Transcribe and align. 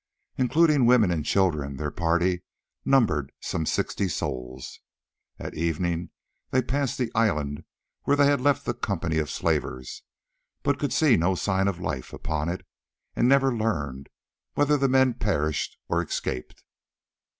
Including 0.35 0.87
women 0.87 1.11
and 1.11 1.23
children 1.23 1.77
their 1.77 1.91
party 1.91 2.41
numbered 2.83 3.31
some 3.39 3.67
sixty 3.67 4.07
souls. 4.07 4.79
At 5.37 5.53
evening 5.53 6.09
they 6.49 6.63
passed 6.63 6.97
the 6.97 7.11
island 7.13 7.65
where 8.05 8.17
they 8.17 8.25
had 8.25 8.41
left 8.41 8.65
the 8.65 8.73
company 8.73 9.19
of 9.19 9.29
slavers, 9.29 10.01
but 10.63 10.79
could 10.79 10.91
see 10.91 11.17
no 11.17 11.35
sign 11.35 11.67
of 11.67 11.79
life 11.79 12.13
upon 12.13 12.49
it, 12.49 12.65
and 13.15 13.29
never 13.29 13.55
learned 13.55 14.09
whether 14.55 14.75
the 14.75 14.89
men 14.89 15.13
perished 15.13 15.77
or 15.87 16.01
escaped. 16.01 16.63